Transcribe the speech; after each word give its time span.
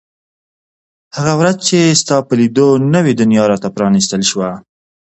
هغه 1.17 1.33
ورځ 1.39 1.55
چې 1.67 1.79
ستا 2.01 2.17
په 2.27 2.33
لیدو 2.39 2.67
نوې 2.95 3.13
دنیا 3.21 3.43
را 3.51 3.57
ته 3.63 3.69
پرانیستل 3.75 4.21
شوه. 4.31 4.49